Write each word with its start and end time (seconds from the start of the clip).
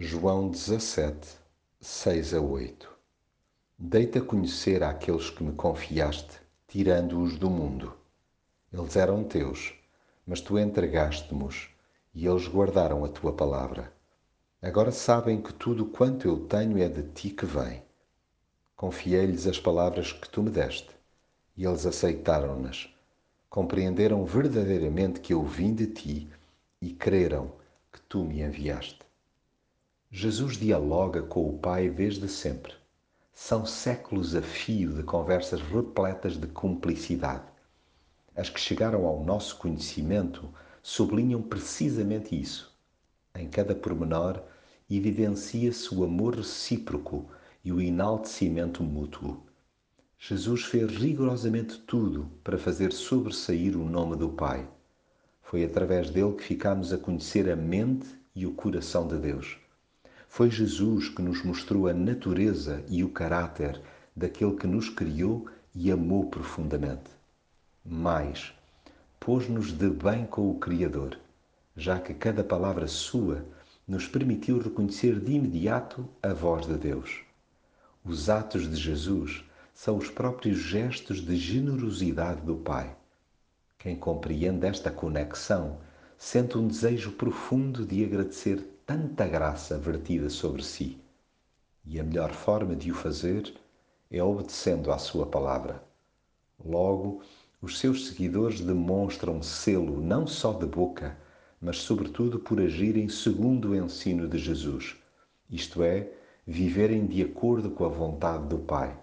João 0.00 0.48
17, 0.48 1.26
6 1.80 2.34
a 2.34 2.40
8 2.40 2.88
Deita 3.76 4.20
conhecer 4.20 4.80
àqueles 4.84 5.28
que 5.28 5.42
me 5.42 5.52
confiaste, 5.52 6.40
tirando-os 6.68 7.36
do 7.36 7.50
mundo. 7.50 7.92
Eles 8.72 8.94
eram 8.94 9.24
teus, 9.24 9.74
mas 10.24 10.40
tu 10.40 10.56
entregaste-mos 10.56 11.70
e 12.14 12.28
eles 12.28 12.46
guardaram 12.46 13.04
a 13.04 13.08
tua 13.08 13.32
palavra. 13.32 13.92
Agora 14.62 14.92
sabem 14.92 15.42
que 15.42 15.52
tudo 15.52 15.86
quanto 15.86 16.28
eu 16.28 16.46
tenho 16.46 16.78
é 16.78 16.88
de 16.88 17.02
ti 17.02 17.30
que 17.30 17.44
vem. 17.44 17.82
Confiei-lhes 18.76 19.48
as 19.48 19.58
palavras 19.58 20.12
que 20.12 20.28
tu 20.28 20.44
me 20.44 20.50
deste 20.50 20.90
e 21.56 21.64
eles 21.64 21.84
aceitaram-nas. 21.84 22.88
Compreenderam 23.50 24.24
verdadeiramente 24.24 25.18
que 25.18 25.34
eu 25.34 25.42
vim 25.42 25.74
de 25.74 25.88
ti 25.88 26.30
e 26.80 26.92
creram 26.94 27.50
que 27.92 28.00
tu 28.02 28.22
me 28.22 28.42
enviaste. 28.42 29.07
Jesus 30.10 30.56
dialoga 30.56 31.20
com 31.20 31.46
o 31.46 31.58
Pai 31.58 31.90
desde 31.90 32.26
sempre. 32.28 32.72
São 33.30 33.66
séculos 33.66 34.34
a 34.34 34.40
fio 34.40 34.94
de 34.94 35.02
conversas 35.02 35.60
repletas 35.60 36.38
de 36.38 36.46
cumplicidade. 36.46 37.44
As 38.34 38.48
que 38.48 38.58
chegaram 38.58 39.04
ao 39.04 39.22
nosso 39.22 39.58
conhecimento 39.58 40.48
sublinham 40.82 41.42
precisamente 41.42 42.34
isso. 42.34 42.74
Em 43.34 43.50
cada 43.50 43.74
pormenor 43.74 44.42
evidencia-se 44.88 45.94
o 45.94 46.02
amor 46.02 46.36
recíproco 46.36 47.30
e 47.62 47.70
o 47.70 47.78
enaltecimento 47.78 48.82
mútuo. 48.82 49.42
Jesus 50.18 50.64
fez 50.64 50.90
rigorosamente 50.90 51.80
tudo 51.80 52.30
para 52.42 52.56
fazer 52.56 52.94
sobressair 52.94 53.76
o 53.76 53.84
nome 53.84 54.16
do 54.16 54.30
Pai. 54.30 54.66
Foi 55.42 55.62
através 55.64 56.08
dele 56.08 56.32
que 56.32 56.44
ficamos 56.44 56.94
a 56.94 56.98
conhecer 56.98 57.50
a 57.50 57.54
mente 57.54 58.08
e 58.34 58.46
o 58.46 58.54
coração 58.54 59.06
de 59.06 59.18
Deus. 59.18 59.58
Foi 60.28 60.50
Jesus 60.50 61.08
que 61.08 61.22
nos 61.22 61.42
mostrou 61.42 61.88
a 61.88 61.92
natureza 61.92 62.84
e 62.88 63.02
o 63.02 63.08
caráter 63.08 63.80
daquele 64.14 64.54
que 64.54 64.66
nos 64.66 64.88
criou 64.88 65.48
e 65.74 65.90
amou 65.90 66.26
profundamente. 66.26 67.10
Mais, 67.84 68.52
pôs-nos 69.18 69.72
de 69.72 69.88
bem 69.88 70.26
com 70.26 70.50
o 70.50 70.58
Criador, 70.58 71.18
já 71.76 71.98
que 71.98 72.14
cada 72.14 72.44
palavra 72.44 72.86
sua 72.86 73.44
nos 73.86 74.06
permitiu 74.06 74.58
reconhecer 74.58 75.18
de 75.18 75.32
imediato 75.32 76.06
a 76.22 76.32
voz 76.32 76.66
de 76.66 76.76
Deus. 76.76 77.22
Os 78.04 78.28
atos 78.28 78.70
de 78.70 78.76
Jesus 78.76 79.42
são 79.74 79.96
os 79.96 80.10
próprios 80.10 80.58
gestos 80.58 81.20
de 81.20 81.36
generosidade 81.36 82.42
do 82.42 82.56
Pai. 82.56 82.94
Quem 83.78 83.96
compreende 83.96 84.66
esta 84.66 84.90
conexão 84.90 85.78
sente 86.16 86.58
um 86.58 86.68
desejo 86.68 87.12
profundo 87.12 87.86
de 87.86 88.04
agradecer 88.04 88.77
tanta 88.88 89.28
graça 89.28 89.76
vertida 89.76 90.30
sobre 90.30 90.64
si. 90.64 90.98
E 91.84 92.00
a 92.00 92.02
melhor 92.02 92.32
forma 92.32 92.74
de 92.74 92.90
o 92.90 92.94
fazer 92.94 93.52
é 94.10 94.22
obedecendo 94.22 94.90
à 94.90 94.96
sua 94.96 95.26
palavra. 95.26 95.84
Logo, 96.64 97.20
os 97.60 97.78
seus 97.78 98.08
seguidores 98.08 98.62
demonstram 98.62 99.42
selo 99.42 100.00
não 100.00 100.26
só 100.26 100.54
de 100.54 100.64
boca, 100.64 101.18
mas 101.60 101.76
sobretudo 101.76 102.38
por 102.38 102.58
agirem 102.58 103.10
segundo 103.10 103.72
o 103.72 103.76
ensino 103.76 104.26
de 104.26 104.38
Jesus, 104.38 104.96
isto 105.50 105.82
é, 105.82 106.10
viverem 106.46 107.06
de 107.06 107.22
acordo 107.22 107.70
com 107.72 107.84
a 107.84 107.90
vontade 107.90 108.46
do 108.46 108.56
Pai. 108.56 108.98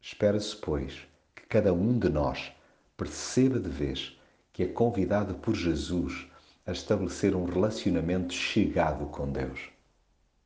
Espera-se, 0.00 0.56
pois, 0.56 1.06
que 1.36 1.46
cada 1.46 1.72
um 1.72 1.96
de 1.96 2.08
nós 2.08 2.50
perceba 2.96 3.60
de 3.60 3.70
vez 3.70 4.18
que 4.52 4.64
é 4.64 4.66
convidado 4.66 5.34
por 5.34 5.54
Jesus 5.54 6.26
a 6.68 6.72
estabelecer 6.72 7.34
um 7.34 7.46
relacionamento 7.46 8.34
chegado 8.34 9.06
com 9.06 9.32
Deus. 9.32 9.77